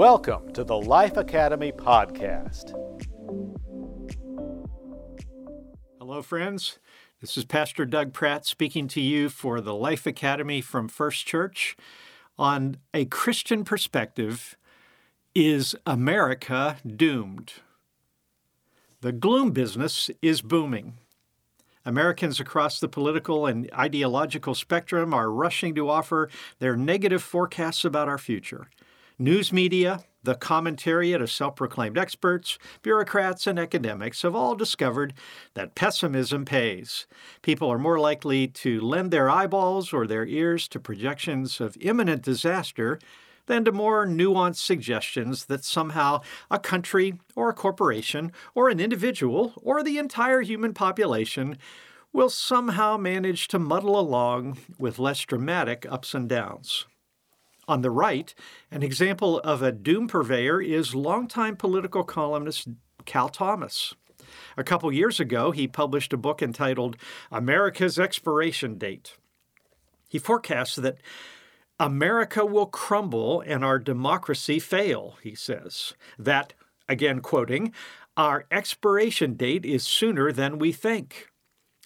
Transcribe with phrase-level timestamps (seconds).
[0.00, 2.72] Welcome to the Life Academy Podcast.
[5.98, 6.78] Hello, friends.
[7.20, 11.76] This is Pastor Doug Pratt speaking to you for the Life Academy from First Church.
[12.38, 14.56] On a Christian perspective,
[15.34, 17.52] is America doomed?
[19.02, 20.94] The gloom business is booming.
[21.84, 28.08] Americans across the political and ideological spectrum are rushing to offer their negative forecasts about
[28.08, 28.70] our future.
[29.20, 35.12] News media, the commentariat of self proclaimed experts, bureaucrats, and academics have all discovered
[35.52, 37.06] that pessimism pays.
[37.42, 42.22] People are more likely to lend their eyeballs or their ears to projections of imminent
[42.22, 42.98] disaster
[43.44, 49.52] than to more nuanced suggestions that somehow a country or a corporation or an individual
[49.56, 51.58] or the entire human population
[52.10, 56.86] will somehow manage to muddle along with less dramatic ups and downs.
[57.70, 58.34] On the right,
[58.72, 62.66] an example of a doom purveyor is longtime political columnist
[63.04, 63.94] Cal Thomas.
[64.56, 66.96] A couple years ago, he published a book entitled
[67.30, 69.18] America's Expiration Date.
[70.08, 70.98] He forecasts that
[71.78, 75.94] America will crumble and our democracy fail, he says.
[76.18, 76.54] That,
[76.88, 77.72] again quoting,
[78.16, 81.28] our expiration date is sooner than we think.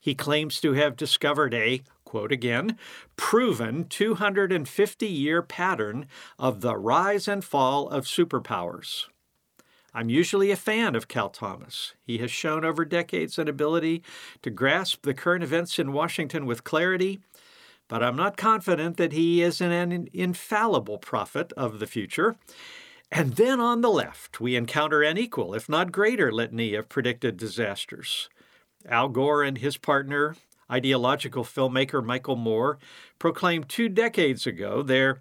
[0.01, 1.83] He claims to have discovered a,
[2.15, 2.79] quote again,
[3.17, 6.07] proven 250 year pattern
[6.39, 9.07] of the rise and fall of superpowers.
[9.93, 11.95] I'm usually a fan of Cal Thomas.
[12.05, 14.05] He has shown over decades an ability
[14.43, 17.19] to grasp the current events in Washington with clarity,
[17.89, 22.37] but I'm not confident that he is an infallible prophet of the future.
[23.11, 27.37] And then on the left, we encounter an equal, if not greater, litany of predicted
[27.37, 28.29] disasters.
[28.89, 30.37] Al Gore and his partner,
[30.71, 32.79] ideological filmmaker Michael Moore
[33.19, 35.21] proclaimed two decades ago their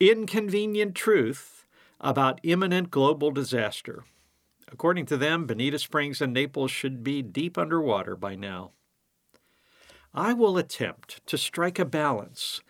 [0.00, 1.66] inconvenient truth
[2.00, 4.04] about imminent global disaster.
[4.70, 8.72] According to them, Bonita Springs and Naples should be deep underwater by now.
[10.12, 12.60] I will attempt to strike a balance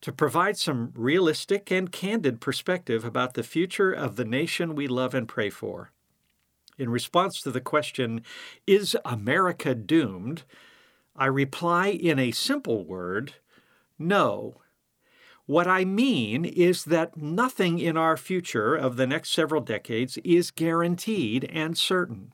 [0.00, 5.14] to provide some realistic and candid perspective about the future of the nation we love
[5.14, 5.92] and pray for.
[6.78, 8.22] In response to the question,
[8.66, 10.44] Is America doomed?
[11.16, 13.34] I reply in a simple word
[13.98, 14.62] no.
[15.44, 20.50] What I mean is that nothing in our future of the next several decades is
[20.50, 22.32] guaranteed and certain.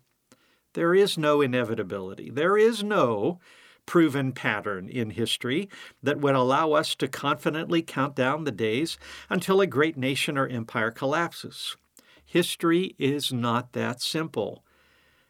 [0.75, 2.31] There is no inevitability.
[2.31, 3.41] There is no
[3.87, 5.69] proven pattern in history
[6.03, 8.99] that would allow us to confidently count down the days
[9.31, 11.77] until a great nation or empire collapses.
[12.25, 14.63] History is not that simple,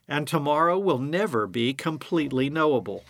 [0.08, 3.04] and tomorrow will never be completely knowable.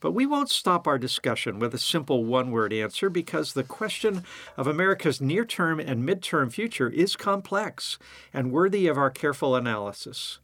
[0.00, 4.22] But we won't stop our discussion with a simple one word answer because the question
[4.56, 7.98] of America's near term and mid-term future is complex
[8.32, 10.38] and worthy of our careful analysis.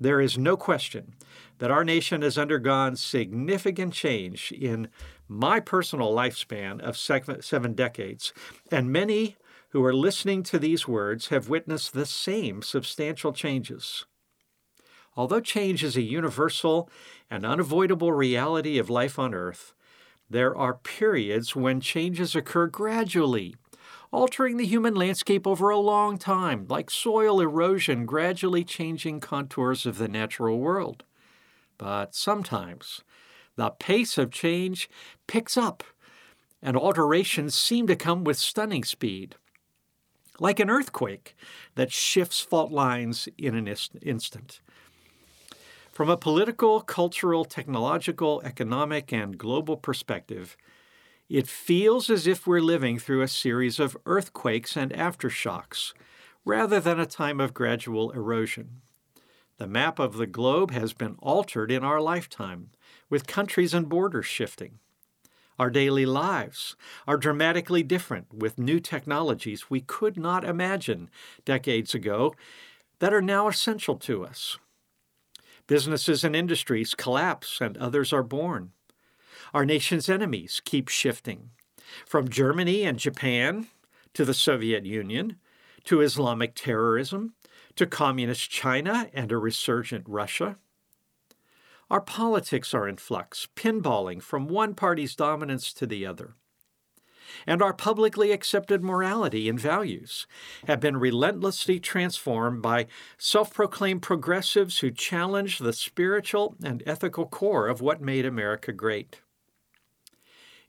[0.00, 1.14] There is no question
[1.58, 4.88] that our nation has undergone significant change in
[5.28, 8.32] my personal lifespan of seven decades,
[8.70, 9.36] and many
[9.70, 14.06] who are listening to these words have witnessed the same substantial changes.
[15.16, 16.90] Although change is a universal
[17.34, 19.74] and unavoidable reality of life on Earth,
[20.30, 23.56] there are periods when changes occur gradually,
[24.12, 29.98] altering the human landscape over a long time, like soil erosion gradually changing contours of
[29.98, 31.02] the natural world.
[31.76, 33.02] But sometimes
[33.56, 34.88] the pace of change
[35.26, 35.82] picks up,
[36.62, 39.34] and alterations seem to come with stunning speed.
[40.38, 41.34] Like an earthquake
[41.74, 43.68] that shifts fault lines in an
[44.02, 44.60] instant.
[45.94, 50.56] From a political, cultural, technological, economic, and global perspective,
[51.28, 55.92] it feels as if we're living through a series of earthquakes and aftershocks,
[56.44, 58.82] rather than a time of gradual erosion.
[59.58, 62.70] The map of the globe has been altered in our lifetime,
[63.08, 64.80] with countries and borders shifting.
[65.60, 66.74] Our daily lives
[67.06, 71.08] are dramatically different with new technologies we could not imagine
[71.44, 72.34] decades ago
[72.98, 74.58] that are now essential to us.
[75.66, 78.72] Businesses and industries collapse and others are born.
[79.54, 81.50] Our nation's enemies keep shifting
[82.06, 83.68] from Germany and Japan
[84.14, 85.36] to the Soviet Union
[85.84, 87.34] to Islamic terrorism
[87.76, 90.56] to communist China and a resurgent Russia.
[91.90, 96.34] Our politics are in flux, pinballing from one party's dominance to the other
[97.46, 100.26] and our publicly accepted morality and values
[100.66, 102.86] have been relentlessly transformed by
[103.18, 109.20] self proclaimed progressives who challenge the spiritual and ethical core of what made America great.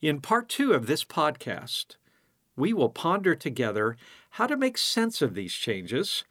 [0.02, 1.96] In part two of this podcast,
[2.56, 3.98] we will ponder together
[4.32, 6.24] how to make sense of these changes,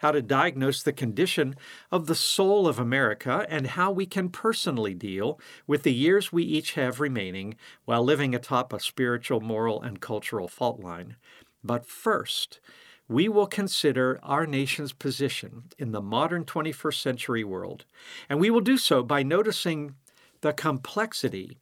[0.00, 1.54] how to diagnose the condition
[1.90, 6.42] of the soul of America, and how we can personally deal with the years we
[6.42, 7.54] each have remaining
[7.84, 11.16] while living atop a spiritual, moral, and cultural fault line.
[11.62, 12.60] But first,
[13.08, 17.84] we will consider our nation's position in the modern 21st century world,
[18.28, 19.96] and we will do so by noticing
[20.40, 21.58] the complexity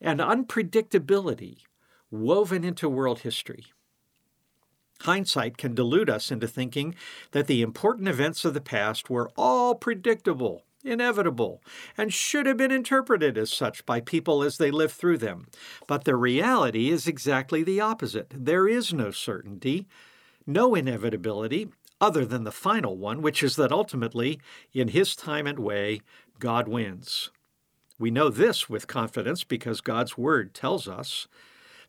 [0.00, 1.58] and unpredictability
[2.10, 3.66] woven into world history.
[5.02, 6.94] Hindsight can delude us into thinking
[7.30, 11.62] that the important events of the past were all predictable, inevitable,
[11.96, 15.46] and should have been interpreted as such by people as they lived through them.
[15.86, 18.32] But the reality is exactly the opposite.
[18.34, 19.86] There is no certainty,
[20.46, 21.68] no inevitability,
[22.00, 24.40] other than the final one, which is that ultimately,
[24.72, 26.00] in His time and way,
[26.38, 27.30] God wins.
[27.98, 31.26] We know this with confidence because God's Word tells us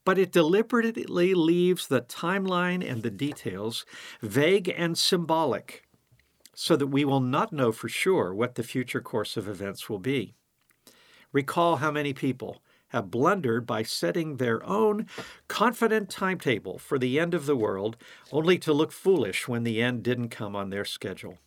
[0.05, 3.85] but it deliberately leaves the timeline and the details
[4.21, 5.83] vague and symbolic
[6.53, 9.99] so that we will not know for sure what the future course of events will
[9.99, 10.33] be.
[11.31, 15.07] Recall how many people have blundered by setting their own
[15.47, 17.95] confident timetable for the end of the world,
[18.31, 21.37] only to look foolish when the end didn't come on their schedule.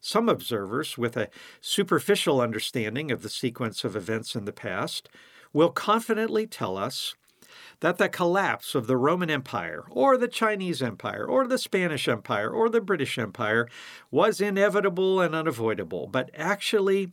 [0.00, 1.28] Some observers, with a
[1.60, 5.08] superficial understanding of the sequence of events in the past,
[5.52, 7.14] will confidently tell us
[7.80, 12.50] that the collapse of the Roman Empire, or the Chinese Empire, or the Spanish Empire,
[12.50, 13.68] or the British Empire
[14.10, 17.12] was inevitable and unavoidable, but actually,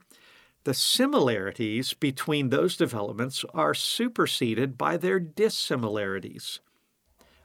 [0.64, 6.60] the similarities between those developments are superseded by their dissimilarities.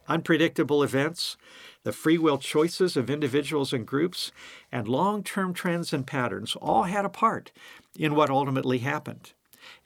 [0.09, 1.37] Unpredictable events,
[1.85, 4.33] the free will choices of individuals and groups,
[4.73, 7.53] and long term trends and patterns all had a part
[7.97, 9.35] in what ultimately happened.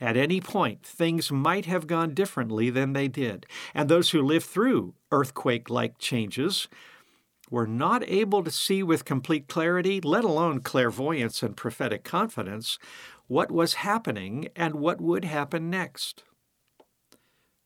[0.01, 4.47] At any point, things might have gone differently than they did, and those who lived
[4.47, 6.69] through earthquake like changes
[7.51, 12.79] were not able to see with complete clarity, let alone clairvoyance and prophetic confidence,
[13.27, 16.25] what was happening and what would happen next.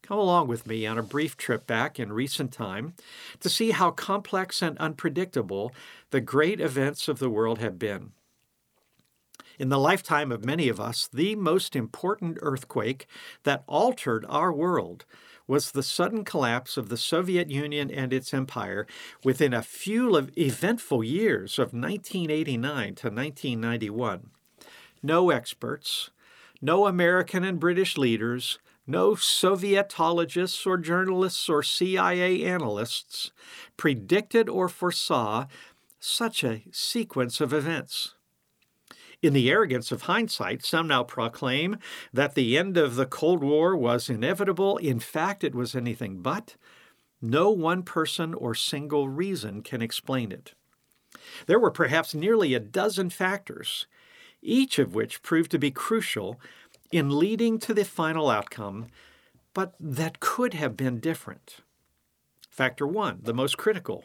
[0.02, 2.94] Come along with me on a brief trip back in recent time
[3.40, 5.72] to see how complex and unpredictable
[6.10, 8.12] the great events of the world have been.
[9.58, 13.08] In the lifetime of many of us, the most important earthquake
[13.42, 15.04] that altered our world
[15.48, 18.86] was the sudden collapse of the Soviet Union and its empire
[19.24, 24.30] within a few eventful years of 1989 to 1991.
[25.02, 26.10] No experts,
[26.62, 33.32] no American and British leaders, no Sovietologists or journalists or CIA analysts
[33.76, 35.46] predicted or foresaw
[35.98, 38.14] such a sequence of events.
[39.20, 41.78] In the arrogance of hindsight, some now proclaim
[42.12, 44.76] that the end of the Cold War was inevitable.
[44.76, 46.54] In fact, it was anything but.
[47.20, 50.54] No one person or single reason can explain it.
[51.46, 53.86] There were perhaps nearly a dozen factors,
[54.40, 56.40] each of which proved to be crucial
[56.92, 58.86] in leading to the final outcome,
[59.52, 61.56] but that could have been different.
[62.48, 64.04] Factor one, the most critical,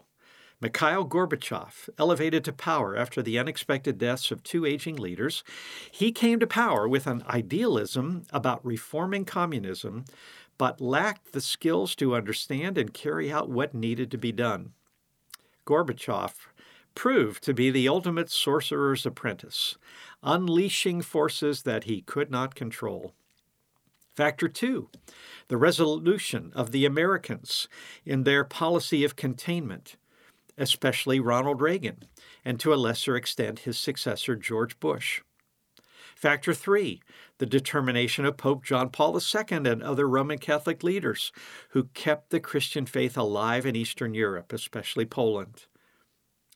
[0.64, 5.44] Mikhail Gorbachev, elevated to power after the unexpected deaths of two aging leaders,
[5.92, 10.06] he came to power with an idealism about reforming communism,
[10.58, 14.72] but lacked the skills to understand and carry out what needed to be done.
[15.66, 16.34] Gorbachev
[16.96, 19.78] proved to be the ultimate sorcerer's apprentice,
[20.24, 23.12] unleashing forces that he could not control.
[24.16, 24.90] Factor two,
[25.50, 27.68] the resolution of the Americans
[28.06, 29.98] in their policy of containment
[30.58, 32.04] especially Ronald Reagan,
[32.46, 35.22] and to a lesser extent his successor George Bush.
[36.16, 37.02] Factor three,
[37.40, 41.32] the determination of Pope John Paul II and other Roman Catholic leaders
[41.70, 45.66] who kept the Christian faith alive in Eastern Europe, especially Poland.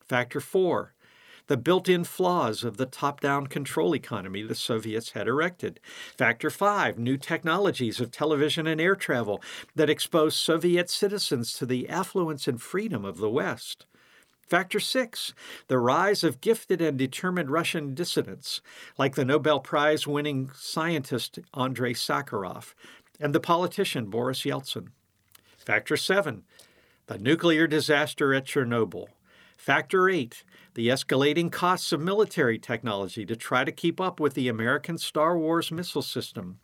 [0.07, 0.93] Factor four,
[1.47, 5.79] the built in flaws of the top down control economy the Soviets had erected.
[6.17, 9.41] Factor five, new technologies of television and air travel
[9.75, 13.85] that exposed Soviet citizens to the affluence and freedom of the West.
[14.47, 15.33] Factor six,
[15.67, 18.61] the rise of gifted and determined Russian dissidents,
[18.97, 22.73] like the Nobel Prize winning scientist Andrei Sakharov
[23.19, 24.87] and the politician Boris Yeltsin.
[25.57, 26.43] Factor seven,
[27.07, 29.07] the nuclear disaster at Chernobyl.
[29.57, 30.45] Factor eight,
[30.77, 35.35] the escalating costs of military technology to try to keep up with the American Star
[35.35, 36.59] Wars missile system.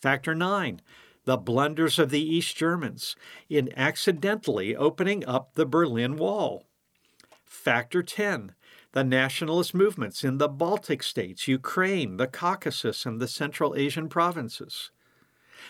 [0.00, 0.80] Factor 9.
[1.24, 3.16] The blunders of the East Germans
[3.50, 6.68] in accidentally opening up the Berlin Wall.
[7.44, 8.54] Factor 10.
[8.92, 14.92] The nationalist movements in the Baltic states, Ukraine, the Caucasus, and the Central Asian provinces.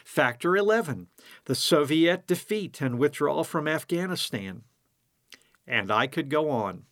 [0.05, 1.07] Factor 11.
[1.47, 4.65] The Soviet defeat and withdrawal from Afghanistan.
[5.67, 6.85] And I could go on.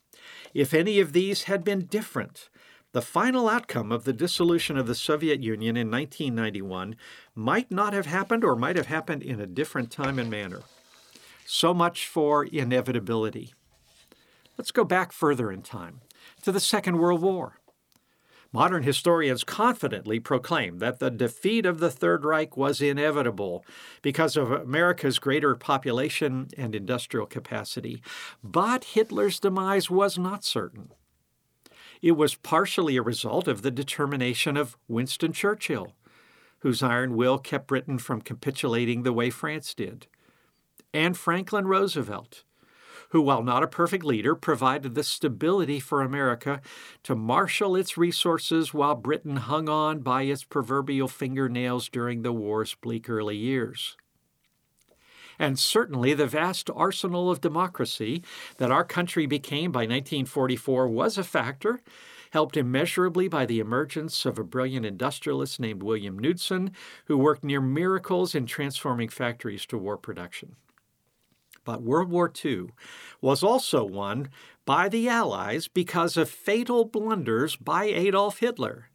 [0.53, 2.49] If any of these had been different,
[2.93, 6.97] the final outcome of the dissolution of the Soviet Union in 1991
[7.37, 10.63] might not have happened or might have happened in a different time and manner.
[11.47, 13.55] So much for inevitability.
[14.59, 16.01] Let's go back further in time
[16.43, 17.60] to the Second World War.
[18.53, 23.65] Modern historians confidently proclaim that the defeat of the Third Reich was inevitable
[24.03, 28.03] because of America's greater population and industrial capacity.
[28.43, 30.93] But Hitler's demise was not certain.
[32.03, 35.95] It was partially a result of the determination of Winston Churchill,
[36.61, 40.09] whose iron will kept Britain from capitulating the way France did,
[40.93, 42.43] and Franklin Roosevelt,
[43.11, 46.61] who, while not a perfect leader, provided the stability for America
[47.03, 52.75] to marshal its resources while Britain hung on by its proverbial fingernails during the war's
[52.75, 53.97] bleak early years.
[55.39, 58.23] And certainly the vast arsenal of democracy
[58.59, 61.81] that our country became by 1944 was a factor,
[62.33, 66.73] helped immeasurably by the emergence of a brilliant industrialist named William Knudsen,
[67.07, 70.57] who worked near miracles in transforming factories to war production.
[71.65, 72.69] But World War II
[73.21, 74.29] was also won
[74.65, 78.91] by the Allies because of fatal blunders by Adolf Hitler.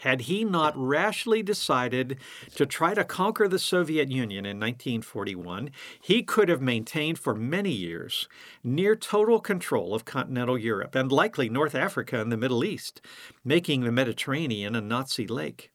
[0.00, 2.16] Had he not rashly decided
[2.54, 7.70] to try to conquer the Soviet Union in 1941, he could have maintained for many
[7.70, 8.26] years
[8.64, 13.02] near total control of continental Europe and likely North Africa and the Middle East,
[13.44, 15.70] making the Mediterranean a Nazi lake.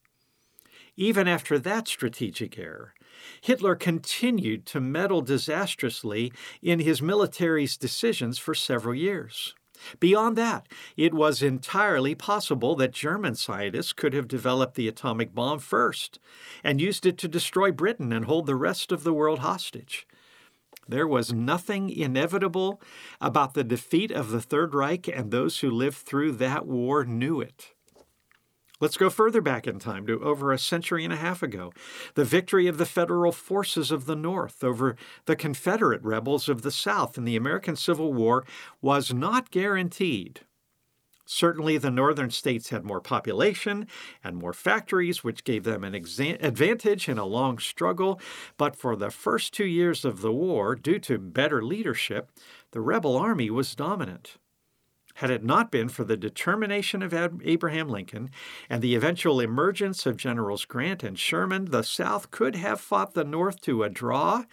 [0.97, 2.94] Even after that strategic error,
[3.41, 9.53] Hitler continued to meddle disastrously in his military's decisions for several years.
[9.99, 15.59] Beyond that, it was entirely possible that German scientists could have developed the atomic bomb
[15.59, 16.19] first
[16.63, 20.07] and used it to destroy Britain and hold the rest of the world hostage.
[20.87, 22.81] There was nothing inevitable
[23.19, 27.41] about the defeat of the Third Reich, and those who lived through that war knew
[27.41, 27.74] it.
[28.81, 31.71] Let's go further back in time to over a century and a half ago.
[32.15, 36.71] The victory of the federal forces of the North over the Confederate rebels of the
[36.71, 38.45] South in the American Civil War
[38.81, 40.41] was not guaranteed.
[41.25, 43.87] Certainly, the northern states had more population
[44.23, 48.19] and more factories, which gave them an exa- advantage in a long struggle.
[48.57, 52.29] But for the first two years of the war, due to better leadership,
[52.71, 54.37] the rebel army was dominant.
[55.19, 58.29] Had it not been for the determination of Abraham Lincoln
[58.69, 63.23] and the eventual emergence of Generals Grant and Sherman, the South could have fought the
[63.23, 64.43] North to a draw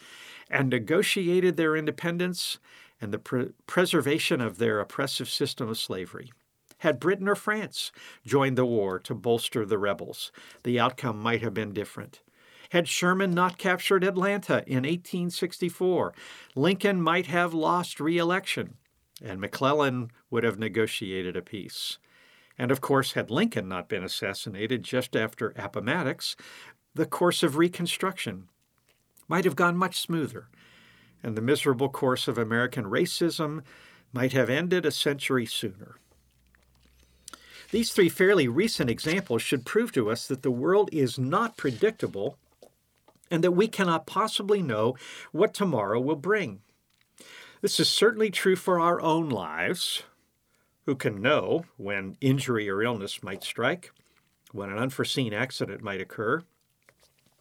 [0.48, 2.60] and negotiated their independence
[3.00, 6.30] and the pre- preservation of their oppressive system of slavery.
[6.78, 7.90] Had Britain or France
[8.24, 10.30] joined the war to bolster the rebels,
[10.62, 12.20] the outcome might have been different.
[12.70, 16.14] Had Sherman not captured Atlanta in 1864,
[16.54, 18.76] Lincoln might have lost re election
[19.22, 21.98] and McClellan would have negotiated a peace.
[22.58, 26.36] And of course, had Lincoln not been assassinated just after Appomattox,
[26.94, 28.48] the course of Reconstruction
[29.28, 30.48] might have gone much smoother,
[31.22, 33.62] and the miserable course of American racism
[34.12, 35.96] might have ended a century sooner.
[37.70, 42.36] These three fairly recent examples should prove to us that the world is not predictable
[43.30, 44.94] and that we cannot possibly know
[45.32, 46.60] what tomorrow will bring.
[47.62, 50.02] This is certainly true for our own lives.
[50.84, 53.92] Who can know when injury or illness might strike,
[54.50, 56.42] when an unforeseen accident might occur?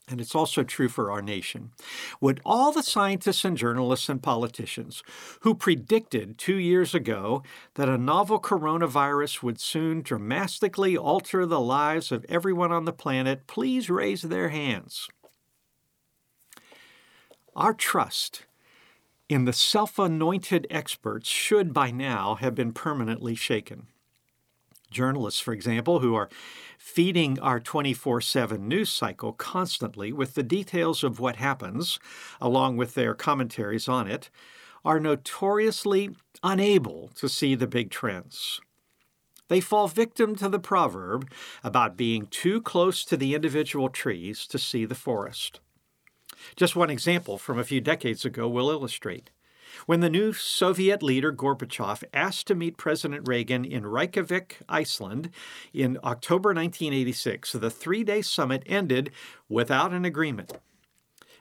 [0.08, 1.72] And it's also true for our nation.
[2.20, 5.02] Would all the scientists and journalists and politicians
[5.40, 7.42] who predicted two years ago
[7.74, 13.48] that a novel coronavirus would soon dramatically alter the lives of everyone on the planet
[13.48, 15.08] please raise their hands?
[17.56, 18.44] Our trust
[19.32, 23.88] in the self anointed experts should by now have been permanently shaken.
[24.92, 26.28] Journalists, for example, who are
[26.78, 31.98] feeding our 24 7 news cycle constantly with the details of what happens,
[32.42, 34.30] along with their commentaries on it,
[34.84, 36.10] are notoriously
[36.44, 38.60] unable to see the big trends.
[39.48, 41.32] They fall victim to the proverb
[41.64, 45.62] about being too close to the individual trees to see the forest.
[46.56, 49.30] Just one example from a few decades ago will illustrate.
[49.86, 55.30] When the new Soviet leader Gorbachev asked to meet President Reagan in Reykjavik, Iceland,
[55.74, 59.12] in October 1986, the three day summit ended
[59.48, 60.54] without an agreement.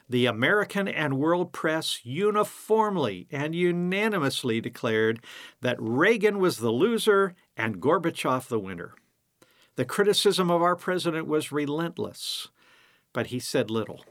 [0.09, 5.23] The American and world press uniformly and unanimously declared
[5.61, 8.93] that Reagan was the loser and Gorbachev the winner.
[9.75, 12.49] The criticism of our president was relentless,
[13.13, 14.03] but he said little.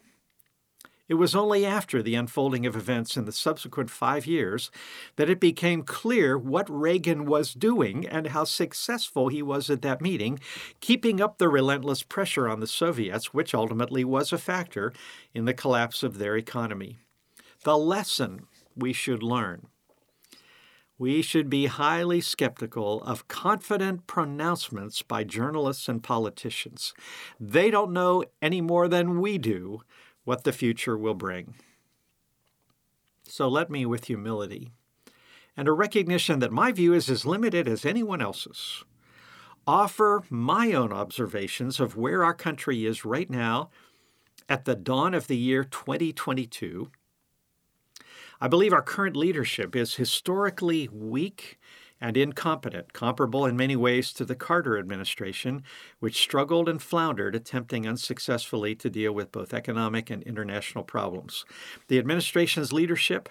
[1.11, 4.71] It was only after the unfolding of events in the subsequent five years
[5.17, 10.01] that it became clear what Reagan was doing and how successful he was at that
[10.01, 10.39] meeting,
[10.79, 14.93] keeping up the relentless pressure on the Soviets, which ultimately was a factor
[15.35, 16.99] in the collapse of their economy.
[17.65, 19.67] The lesson we should learn.
[20.97, 26.95] We should be highly skeptical of confident pronouncements by journalists and politicians.
[27.41, 29.81] They don't know any more than we do
[30.25, 31.55] what the future will bring.
[33.25, 34.71] So let me, with humility
[35.57, 38.85] and a recognition that my view is as limited as anyone else's,
[39.67, 43.71] offer my own observations of where our country is right now
[44.49, 46.91] at the dawn of the year 2022.
[48.41, 51.59] I believe our current leadership is historically weak
[52.01, 55.63] and incompetent, comparable in many ways to the Carter administration,
[55.99, 61.45] which struggled and floundered, attempting unsuccessfully to deal with both economic and international problems.
[61.89, 63.29] The administration's leadership,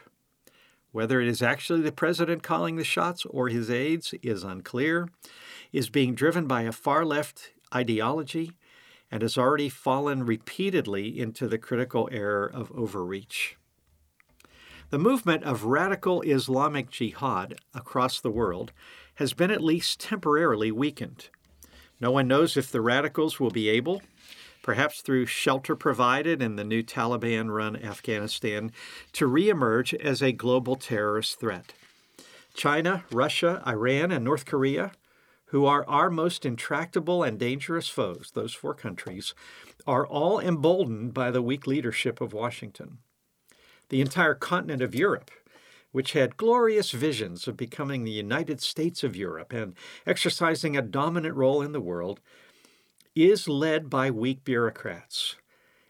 [0.92, 5.10] whether it is actually the president calling the shots or his aides, is unclear,
[5.72, 8.52] is being driven by a far left ideology,
[9.12, 13.59] and has already fallen repeatedly into the critical error of overreach.
[14.92, 18.72] The movement of radical Islamic jihad across the world
[19.16, 21.30] has been at least temporarily weakened.
[22.02, 24.02] No one knows if the radicals will be able,
[24.64, 28.72] perhaps through shelter provided in the new Taliban run Afghanistan,
[29.12, 31.74] to reemerge as a global terrorist threat.
[32.56, 34.94] China, Russia, Iran, and North Korea,
[35.48, 39.36] who are our most intractable and dangerous foes, those four countries,
[39.86, 42.98] are all emboldened by the weak leadership of Washington
[43.90, 45.32] the entire continent of Europe,
[45.92, 49.74] which had glorious visions of becoming the United States of Europe and
[50.06, 52.20] exercising a dominant role in the world,
[53.16, 55.36] is led by weak bureaucrats.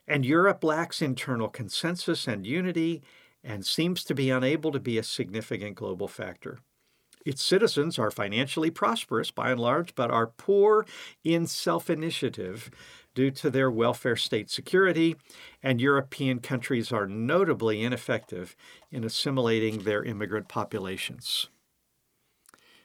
[0.07, 3.03] And Europe lacks internal consensus and unity
[3.43, 6.59] and seems to be unable to be a significant global factor.
[7.25, 10.85] Its citizens are financially prosperous by and large, but are poor
[11.23, 12.71] in self initiative
[13.19, 15.13] due to their welfare state security,
[15.61, 18.55] and European countries are notably ineffective
[18.91, 21.49] in assimilating their immigrant populations.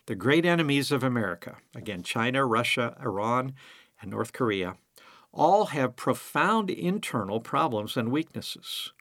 [0.06, 3.54] The great enemies of America, again, China, Russia, Iran,
[4.00, 4.74] and North Korea,
[5.32, 8.92] all have profound internal problems and weaknesses.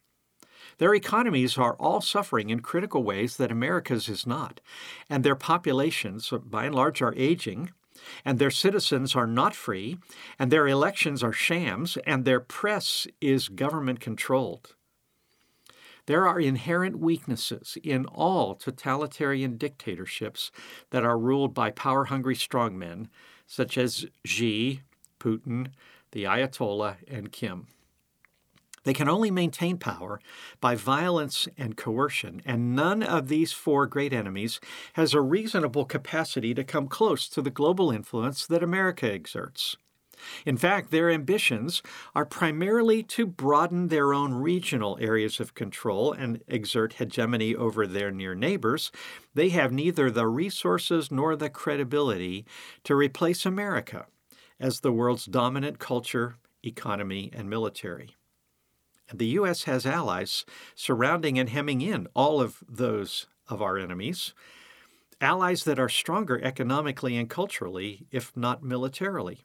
[0.78, 4.62] Their economies are all suffering in critical ways that America's is not,
[5.10, 7.72] and their populations, by and large, are aging
[8.25, 9.97] and their citizens are not free,
[10.38, 14.75] and their elections are shams, and their press is government controlled.
[16.06, 20.51] There are inherent weaknesses in all totalitarian dictatorships
[20.89, 23.08] that are ruled by power hungry strongmen
[23.47, 24.82] such as Xi,
[25.19, 25.67] Putin,
[26.12, 27.67] the Ayatollah, and Kim.
[28.84, 30.19] They can only maintain power
[30.60, 34.60] by violence and coercion, and none of these four great enemies
[34.93, 39.78] has a reasonable capacity to come close to the global influence that America exerts.
[40.46, 41.82] In fact, their ambitions
[42.15, 48.12] are primarily to broaden their own regional areas of control and exert hegemony over their
[48.12, 48.91] near neighbors.
[49.34, 52.46] They have neither the resources nor the credibility
[52.84, 54.06] to replace America
[54.60, 58.15] as the world's dominant culture, economy, and military.
[59.12, 59.63] The U.S.
[59.63, 64.34] has allies surrounding and hemming in all of those of our enemies,
[65.20, 69.42] allies that are stronger economically and culturally, if not militarily.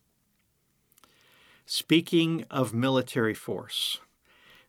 [1.67, 4.01] Speaking of military force,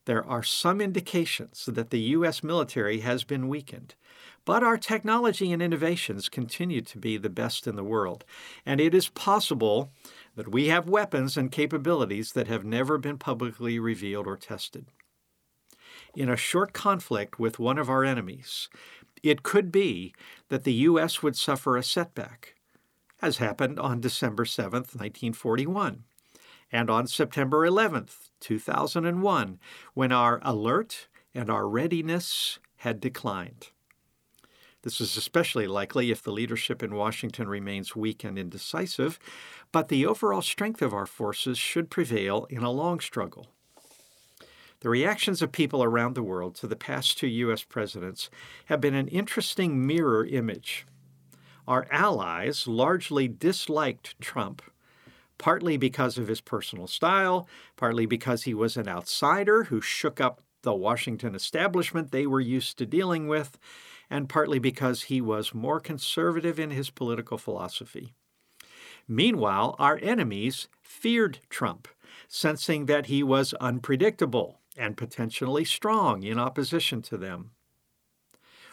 [0.05, 2.43] there are some indications that the U.S.
[2.43, 3.95] military has been weakened,
[4.43, 8.25] but our technology and innovations continue to be the best in the world,
[8.65, 9.91] and it is possible
[10.39, 14.85] that we have weapons and capabilities that have never been publicly revealed or tested.
[16.15, 18.69] In a short conflict with one of our enemies,
[19.21, 20.13] it could be
[20.47, 21.21] that the U.S.
[21.21, 22.55] would suffer a setback,
[23.21, 26.05] as happened on December 7, 1941,
[26.71, 28.07] and on September 11,
[28.39, 29.59] 2001,
[29.93, 33.71] when our alert and our readiness had declined.
[34.81, 39.19] This is especially likely if the leadership in Washington remains weak and indecisive,
[39.71, 43.47] but the overall strength of our forces should prevail in a long struggle.
[44.79, 47.63] The reactions of people around the world to the past two U.S.
[47.63, 48.29] presidents
[48.65, 50.85] have been an interesting mirror image.
[51.67, 54.61] Our allies largely disliked Trump,
[55.37, 60.41] partly because of his personal style, partly because he was an outsider who shook up
[60.61, 63.57] the Washington establishment they were used to dealing with,
[64.09, 68.13] and partly because he was more conservative in his political philosophy.
[69.07, 71.87] Meanwhile, our enemies feared Trump,
[72.27, 77.51] sensing that he was unpredictable and potentially strong in opposition to them.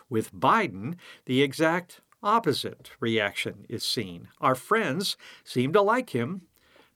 [0.08, 4.28] With Biden, the exact opposite reaction is seen.
[4.40, 6.42] Our friends seem to like him,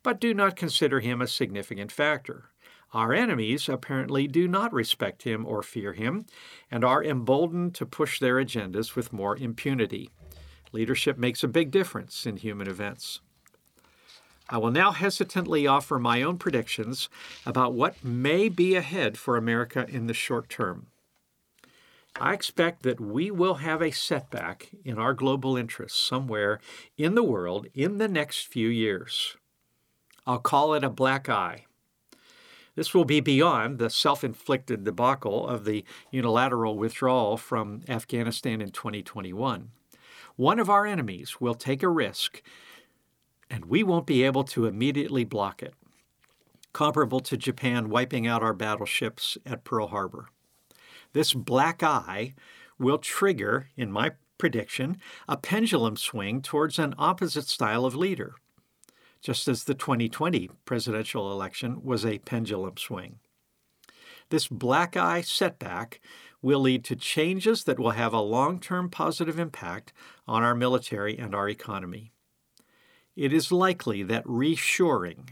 [0.02, 2.49] but do not consider him a significant factor.
[2.92, 6.26] Our enemies apparently do not respect him or fear him
[6.70, 10.10] and are emboldened to push their agendas with more impunity.
[10.72, 13.20] Leadership makes a big difference in human events.
[14.48, 17.08] I will now hesitantly offer my own predictions
[17.46, 20.88] about what may be ahead for America in the short term.
[22.20, 26.58] I expect that we will have a setback in our global interests somewhere
[26.98, 29.36] in the world in the next few years.
[30.26, 31.66] I'll call it a black eye.
[32.80, 38.70] This will be beyond the self inflicted debacle of the unilateral withdrawal from Afghanistan in
[38.70, 39.68] 2021.
[40.36, 42.40] One of our enemies will take a risk,
[43.50, 45.74] and we won't be able to immediately block it,
[46.72, 50.30] comparable to Japan wiping out our battleships at Pearl Harbor.
[51.12, 52.32] This black eye
[52.78, 54.96] will trigger, in my prediction,
[55.28, 58.36] a pendulum swing towards an opposite style of leader,
[59.20, 63.18] just as the 2020 presidential election was a pendulum swing.
[64.30, 66.00] This black eye setback
[66.42, 69.92] will lead to changes that will have a long term positive impact
[70.26, 72.12] on our military and our economy.
[73.16, 75.30] It is likely that reshoring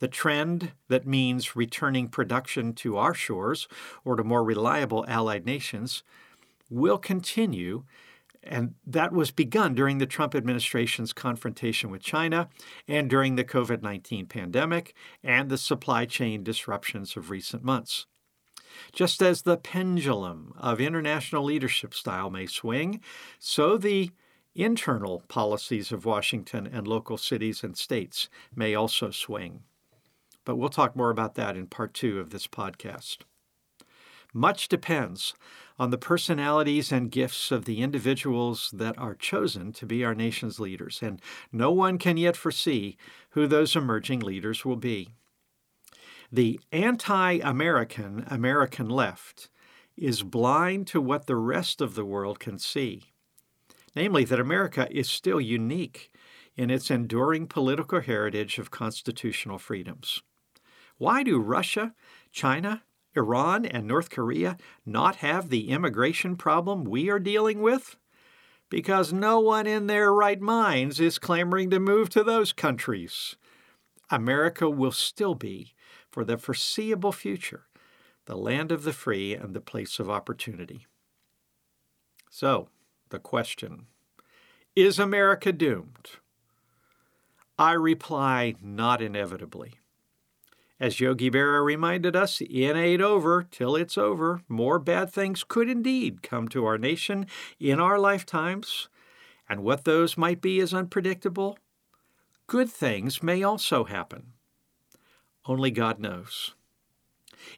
[0.00, 3.68] the trend that means returning production to our shores
[4.04, 6.02] or to more reliable allied nations
[6.70, 7.84] will continue,
[8.42, 12.48] and that was begun during the Trump administration's confrontation with China
[12.88, 18.06] and during the COVID 19 pandemic and the supply chain disruptions of recent months.
[18.92, 23.00] Just as the pendulum of international leadership style may swing,
[23.38, 24.10] so the
[24.54, 29.62] internal policies of Washington and local cities and states may also swing
[30.44, 33.18] but we'll talk more about that in part two of this podcast.
[34.32, 35.34] Much depends
[35.80, 40.60] on the personalities and gifts of the individuals that are chosen to be our nation's
[40.60, 42.98] leaders, and no one can yet foresee
[43.30, 45.14] who those emerging leaders will be.
[46.30, 49.48] The anti American American left
[49.96, 53.14] is blind to what the rest of the world can see,
[53.96, 56.12] namely, that America is still unique
[56.56, 60.22] in its enduring political heritage of constitutional freedoms.
[60.98, 61.94] Why do Russia,
[62.32, 62.82] China,
[63.16, 67.96] Iran, and North Korea not have the immigration problem we are dealing with?
[68.68, 73.36] Because no one in their right minds is clamoring to move to those countries.
[74.10, 75.74] America will still be,
[76.08, 77.66] for the foreseeable future,
[78.26, 80.86] the land of the free and the place of opportunity.
[82.30, 82.68] So,
[83.08, 83.86] the question
[84.76, 86.10] Is America doomed?
[87.58, 89.79] I reply, not inevitably.
[90.80, 94.40] As Yogi Berra reminded us, it ain't over till it's over.
[94.48, 97.26] More bad things could indeed come to our nation
[97.58, 98.88] in our lifetimes,
[99.46, 101.58] and what those might be is unpredictable.
[102.46, 104.32] Good things may also happen.
[105.44, 106.54] Only God knows.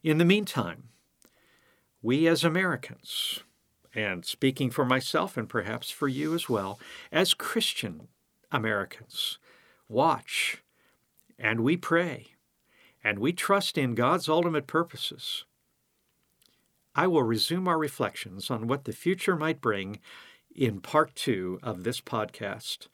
[0.02, 0.88] In the meantime,
[2.02, 3.44] we as Americans,
[3.94, 6.80] and speaking for myself and perhaps for you as well,
[7.12, 8.08] as Christian
[8.50, 9.38] Americans,
[9.88, 10.62] watch
[11.38, 12.32] and we pray
[13.04, 15.44] and we trust in God's ultimate purposes.
[16.94, 19.98] I will resume our reflections on what the future might bring
[20.54, 22.88] in part two of this podcast.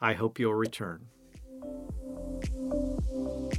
[0.00, 1.06] I hope you'll return.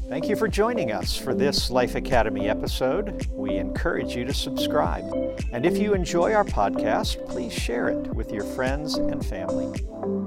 [0.07, 3.27] Thank you for joining us for this Life Academy episode.
[3.31, 5.05] We encourage you to subscribe.
[5.53, 10.20] And if you enjoy our podcast, please share it with your friends and family.